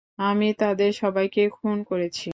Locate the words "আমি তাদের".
0.19-0.91